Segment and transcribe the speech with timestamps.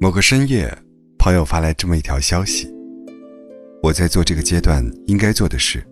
[0.00, 0.72] 某个深夜，
[1.18, 2.72] 朋友发来这么一条消息：
[3.82, 5.84] 我在做这个阶段应该做的事，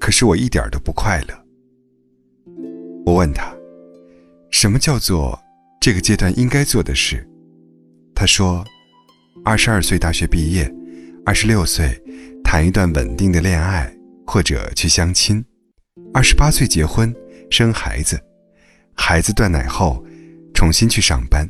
[0.00, 1.34] 可是我一点都不快乐。
[3.04, 3.54] 我问他，
[4.50, 5.38] 什么叫做
[5.80, 7.28] 这个阶段应该做的事？
[8.14, 8.64] 他说，
[9.44, 10.72] 二十二岁大学毕业，
[11.24, 12.00] 二十六岁
[12.42, 13.92] 谈一段稳定的恋爱
[14.26, 15.44] 或者去相亲，
[16.14, 17.14] 二十八岁结婚
[17.50, 18.18] 生孩子，
[18.94, 20.02] 孩子断奶后
[20.54, 21.46] 重新去上班。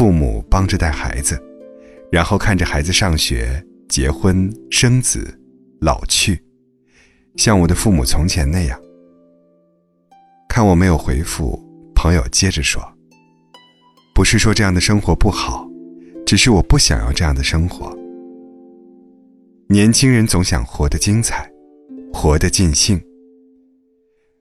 [0.00, 1.38] 父母帮着带孩子，
[2.10, 5.38] 然后看着孩子上学、结婚、生子、
[5.78, 6.42] 老去，
[7.36, 8.80] 像我的父母从前那样。
[10.48, 11.62] 看我没有回复，
[11.94, 12.82] 朋友接着说
[14.16, 15.68] ：“不是说这样的生活不好，
[16.24, 17.94] 只是我不想要这样的生活。
[19.68, 21.46] 年轻人总想活得精彩，
[22.10, 22.98] 活得尽兴。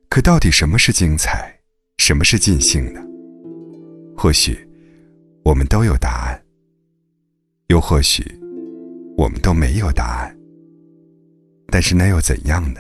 [0.07, 1.53] 可到底什么是精彩，
[1.97, 3.01] 什么是尽兴呢？
[4.15, 4.57] 或许……”
[5.49, 6.39] 我们都有答案，
[7.69, 8.23] 又或许
[9.17, 10.37] 我们都没有答案。
[11.71, 12.79] 但是那又怎样呢？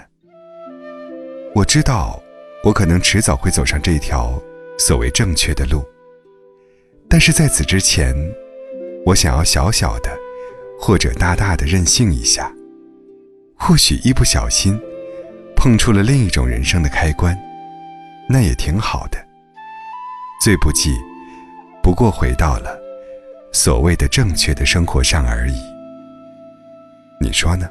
[1.55, 2.21] 我知道，
[2.63, 4.39] 我可能迟早会走上这条
[4.77, 5.83] 所谓正确的路。
[7.09, 8.15] 但是在此之前，
[9.03, 10.15] 我想要小小的
[10.79, 12.53] 或者大大的任性一下。
[13.57, 14.79] 或许一不小心
[15.55, 17.35] 碰触了另一种人生的开关，
[18.29, 19.17] 那也挺好的。
[20.39, 20.95] 最不济。
[21.89, 22.79] 不过回到了
[23.51, 25.59] 所谓的正确的生活上而已，
[27.19, 27.67] 你说呢？